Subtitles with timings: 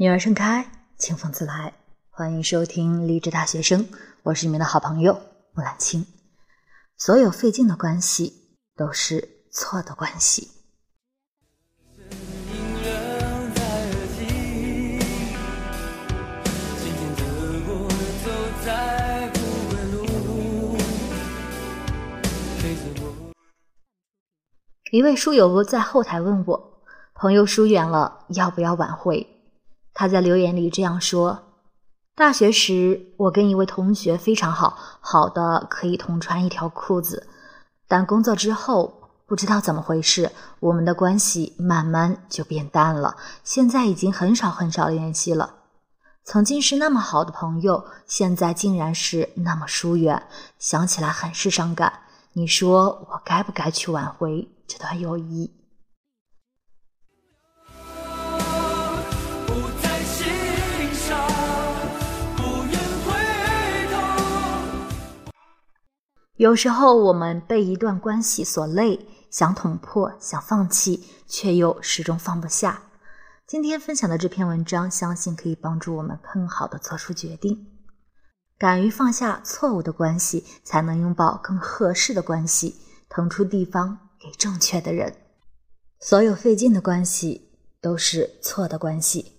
[0.00, 1.74] 女儿盛开，清风自来。
[2.08, 3.86] 欢迎收听励志大学生，
[4.22, 5.12] 我是你们的好朋友
[5.52, 6.06] 木兰青。
[6.96, 8.32] 所有费劲的关系
[8.74, 10.48] 都是错的关系。
[24.90, 26.82] 一位书友在后台问我，
[27.12, 29.36] 朋友疏远了，要不要挽回？
[30.00, 31.42] 他在留言里这样说
[32.16, 37.28] ：“大学时，我跟一位同学非常好，好的可以同穿一条裤子。
[37.86, 43.18] 但工作之后，不知道怎么回事，我们的关系慢慢就变淡了。
[43.44, 45.56] 现在已经很少很少联系了。
[46.24, 50.22] 曾经是那么好的朋友，现在竟然是那么疏远，
[50.58, 51.92] 想起来很是伤感。
[52.32, 55.52] 你说我该不该去挽回这段友谊？”
[66.40, 72.84] 有时候我们被一段关系所累，想捅破，想放弃，却又始终放不下。
[73.46, 77.66] 今天分享的这篇文章，相信可以帮助我们更好的做出决定。
[78.58, 82.76] 敢于放下错误的关系，才能拥抱更合适的关系，
[83.10, 85.14] 腾出地方给正确的人。
[86.00, 87.50] 所有费劲的关系
[87.82, 89.32] 都是错的关系。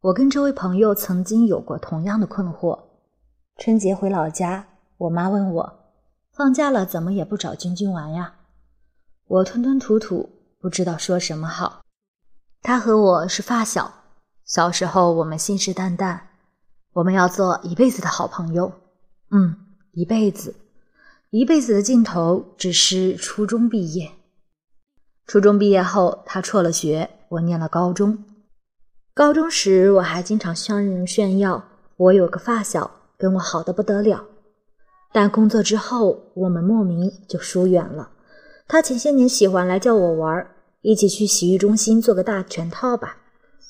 [0.00, 2.78] 我跟这位朋友曾经有过同样的困惑。
[3.58, 5.75] 春节回老家，我妈问我。
[6.36, 8.34] 放假了，怎么也不找君君玩呀？
[9.26, 10.28] 我吞吞吐吐，
[10.60, 11.80] 不知道说什么好。
[12.60, 13.90] 他和我是发小，
[14.44, 16.20] 小时候我们信誓旦旦，
[16.92, 18.70] 我们要做一辈子的好朋友。
[19.30, 19.56] 嗯，
[19.92, 20.54] 一辈子，
[21.30, 24.12] 一辈子的尽头只是初中毕业。
[25.26, 28.22] 初中毕业后，他辍了学，我念了高中。
[29.14, 31.64] 高中时，我还经常向人炫耀，
[31.96, 34.22] 我有个发小，跟我好的不得了。
[35.16, 38.10] 但工作之后，我们莫名就疏远了。
[38.68, 40.46] 他前些年喜欢来叫我玩，
[40.82, 43.16] 一起去洗浴中心做个大全套吧。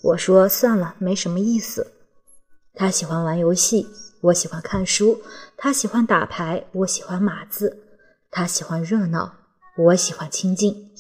[0.03, 1.93] 我说算了，没什么意思。
[2.75, 3.87] 他喜欢玩游戏，
[4.23, 5.21] 我喜欢看书；
[5.57, 7.69] 他喜欢打牌，我喜欢码字；
[8.29, 9.33] 他喜欢热闹，
[9.77, 10.91] 我喜欢清静。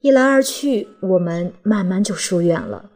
[0.00, 2.88] 一来二去，我们慢慢就疏远了。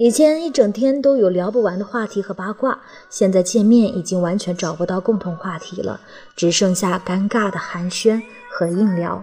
[0.00, 2.80] 以前一整天都有聊不完的话题和八卦，
[3.10, 6.00] 现在见面已经完全找不到共同话题了，
[6.34, 9.22] 只剩下尴尬的寒暄和硬聊。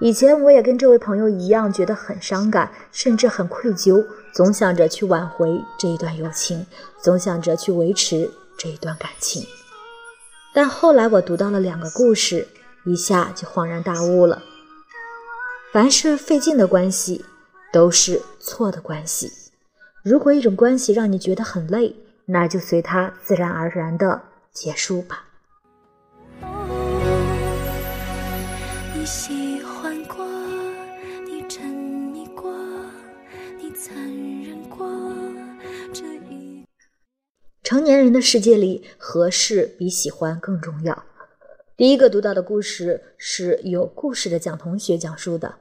[0.00, 4.02] 以前我也跟这位朋友一样，觉得很伤感，甚至很愧疚，
[4.32, 6.64] 总想着去挽回这一段友情，
[7.02, 9.46] 总想着去维持这一段感情。
[10.54, 12.48] 但后来我读到了两个故事，
[12.86, 14.42] 一下就恍然大悟了：
[15.70, 17.26] 凡是费劲的关系。
[17.74, 19.28] 都是错的关系。
[20.04, 21.92] 如果一种关系让你觉得很累，
[22.24, 25.24] 那就随它自然而然的结束吧。
[37.64, 41.02] 成年人的世界里，合适比喜欢更重要。
[41.76, 45.56] 第一个读到的故事是有故事的蒋同学讲述的。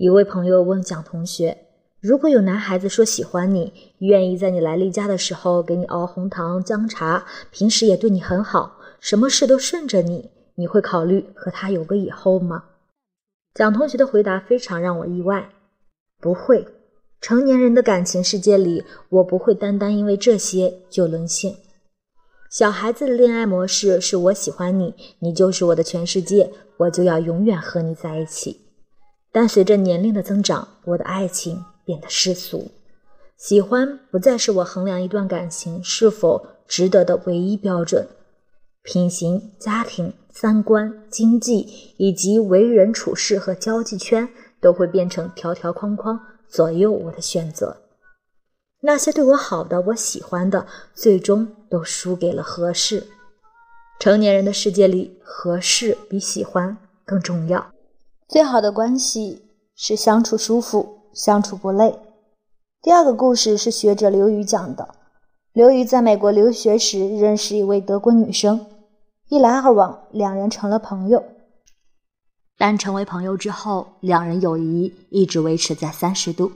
[0.00, 1.54] 一位朋友问蒋同学
[2.00, 12.64] ：“如果有男孩子说喜欢你，愿意在你来例假的时候给你熬红糖姜茶，平时也对你很好，什么事都顺着你，你会考虑和他有个以后吗？”
[13.52, 15.50] 蒋同学的回答非常让我意外
[16.18, 16.66] ：“不会，
[17.20, 21.54] 成年人的感情世界里，我不会单单因为这些就沦陷。
[22.50, 28.62] 小孩子的恋爱模式是我喜欢你，你就是我的全世界，我就要永远和你在一起。”
[29.32, 32.70] 但随着年龄的增长，我的爱情变得世俗，
[33.36, 38.06] 喜欢不再是我衡量一段感情是否值得的唯一标准。
[38.82, 44.28] 品行、家庭、三观、经济以及为人处事和交际圈
[44.60, 46.18] 都会变成条条框框，
[46.48, 47.76] 左右我的选择。
[48.82, 53.06] 那些对我好的、我喜欢的，最终都输给了合适。
[54.00, 56.74] 成年人的世界里，合适比喜欢
[57.04, 57.70] 更重要。
[58.30, 59.42] 最好的关系
[59.74, 61.98] 是相处舒服，相处不累。
[62.80, 64.94] 第二个故事是学者刘宇讲的。
[65.52, 68.66] 刘宇在美国留学时认识一位德国女生，
[69.28, 71.24] 一来二往，两人成了朋友。
[72.56, 76.52] 但成为朋友之后，两人友谊一直维持在三十度。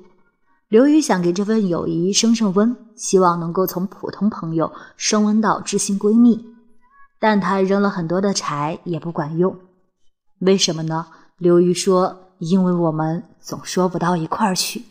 [0.69, 6.47] 刘宇想给这份友谊升升温，希望能够从普通朋友升温到知心闺蜜，
[7.19, 9.59] 但他扔了很多的柴也不管用。
[10.39, 11.09] 为什么呢？
[11.39, 14.85] 刘瑜说：“因为我们总说不到一块儿去。”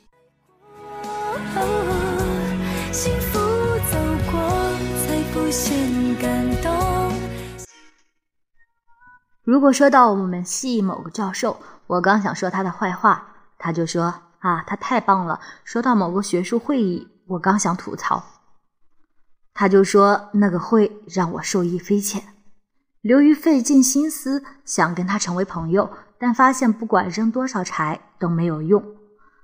[9.45, 11.57] 如果说到我们系某个教授，
[11.87, 13.25] 我刚想说他的坏话，
[13.57, 15.39] 他就说啊，他太棒了。
[15.63, 18.21] 说到某个学术会议，我刚想吐槽，
[19.53, 22.21] 他就说那个会让我受益匪浅。
[22.99, 25.89] 刘瑜费尽心思想跟他成为朋友，
[26.23, 28.81] 但发现不管扔多少柴都没有用。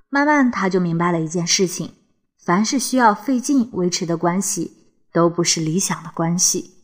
[0.07, 1.91] 慢慢他就明白了一件事情：
[2.41, 4.77] 凡是需要费劲维持的关系，
[5.11, 6.75] 都不是理想的关系。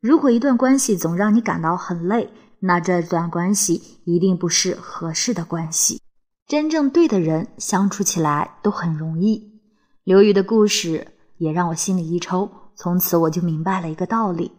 [0.00, 2.30] 如果一段关系总让你感到很累，
[2.60, 6.00] 那这段关系一定不是合适的关系。
[6.46, 9.60] 真正对的人相处起来都很容易。
[10.04, 14.52] 刘瑜的故事也让我心里一抽，从此我就明白了一个道理。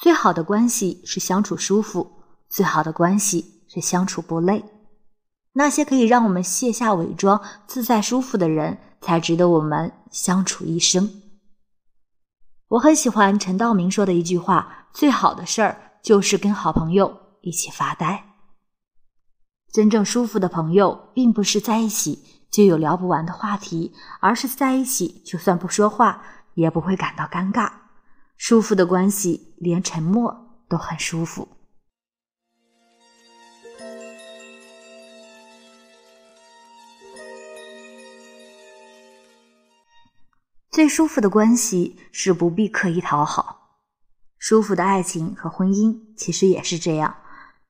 [0.00, 2.12] 最好的关系是相处舒服，
[2.48, 4.64] 最好的关系是相处不累。
[5.52, 11.22] 那些可以让我们卸下伪装、自在舒服的人，才值得我们相处一生。
[12.68, 18.24] 我很喜欢陈道明说的一句话：“最好的事儿就是跟好朋友一起发呆。”
[19.72, 26.22] 真正舒服的朋友，并不是在一起就有聊不完的话题，而是在一起就算不说话，
[26.54, 27.70] 也不会感到尴尬。
[28.38, 31.48] 舒服的关系，连沉默都很舒服。
[40.76, 43.78] 最舒服的关系是不必刻意讨好。
[44.38, 47.16] 舒服的爱情和婚姻其实也是这样。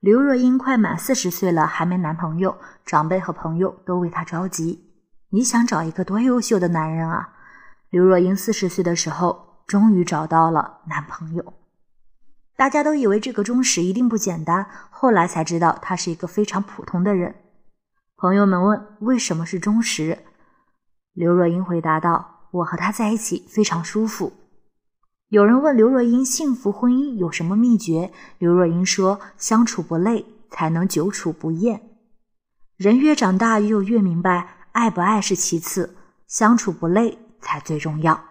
[0.01, 4.91] 刘若英快满四十岁了，还没男朋友，长辈和朋友都为她着急。
[5.29, 7.29] 你想找一个多优秀的男人啊？
[7.89, 9.63] 刘若英四十岁的时候。
[9.65, 11.53] 终于找到了男朋友，
[12.57, 17.35] 大家都以为这个忠实一定不简单，后来才知道他是一个非常普通的人。
[18.17, 20.19] 朋友们问为什么是忠实，
[21.13, 24.33] 刘若英回答道：“我和他在一起非常舒服。”
[25.29, 31.81] 有人问刘若英幸福婚姻有什么秘诀，刘若英说：“相处不累，才能久处不厌。
[32.77, 38.23] 人越长大，又越明白，爱不爱是其次，相处不累才最重要。”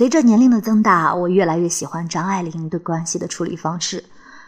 [0.00, 4.02] 随着年龄的增大，我越来越喜欢张爱玲对关系的处理方式。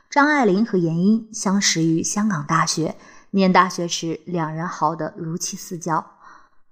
[0.08, 2.96] 张爱玲和闫英相识于香港大学，
[3.32, 6.02] 念大学时两人好得如漆似胶，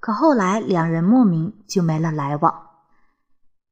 [0.00, 2.54] 可后来两人莫名就没了来往。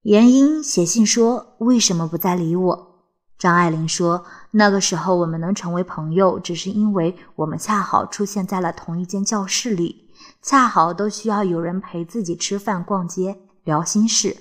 [0.02, 3.00] 闫英写信说：“为什么不再理我？”
[3.38, 10.11] 张爱玲说：“那个时候我们能成为朋友，只是因为我们恰好出现在了同一间教室里，
[10.43, 14.37] 恰好都需要有人陪自己吃饭、逛街、聊心事。”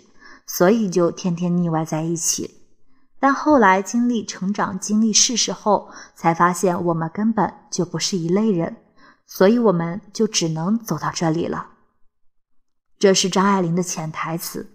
[0.47, 2.61] 所以就天天腻歪在一起，
[3.19, 8.77] 但后来经历成长、经历世事后，才发现我们根本就不是一类人，
[9.25, 11.71] 所以我们就只能走到这里了。
[12.97, 14.71] 这是张爱玲的潜台词。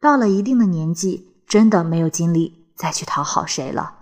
[0.00, 3.98] 到了一定的年纪，真的没有精力再去讨好谁了。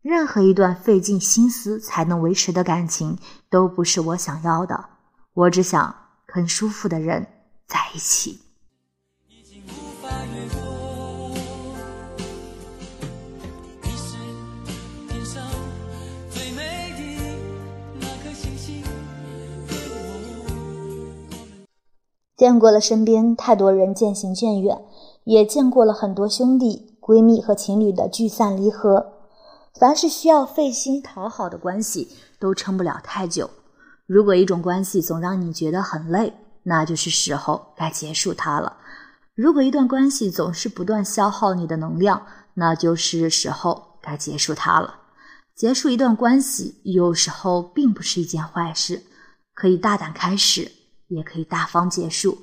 [0.00, 3.18] 任何一段费尽心思才能维持的感情，
[3.50, 4.88] 都不是我想要的。
[5.34, 5.94] 我只想
[6.26, 7.26] 跟舒服的人
[7.66, 8.40] 在一起。
[22.38, 24.80] 见过了身边太多人渐行渐远，
[25.24, 29.14] 也见过了很多兄弟、闺蜜和情侣的聚散离合。
[29.74, 33.50] 凡是需要费心讨好的关系，都撑不了太久。
[34.06, 38.76] 如果一种关系总让你觉得很累，那就是时候该结束它了。
[39.34, 44.94] 如果一段关系总是不断消耗你的能量，那就是时候该结束它了。
[45.56, 49.02] 结束一段关系，有时候并不是一件坏事，
[49.54, 50.70] 可以大胆开始。
[51.08, 52.38] 也可以大方结束。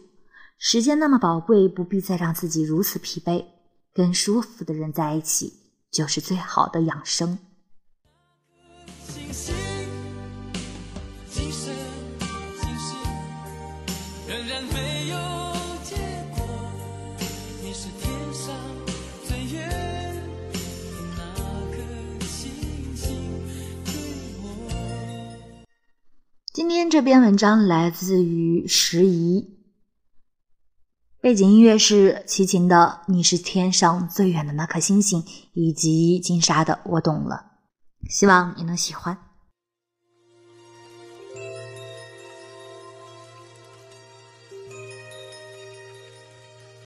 [0.57, 3.45] 时间那么宝贵，不必再让自己如此疲惫。
[3.93, 5.53] 跟舒服的人在一起，
[5.89, 7.37] 就是最好的养生。
[26.95, 29.49] 这篇文章来自于时宜，
[31.19, 35.21] 背景音乐是齐秦的《你是天上最远的那颗星星》，
[35.51, 37.47] 以及金莎的《我懂了》，
[38.09, 39.24] 希望你能喜欢。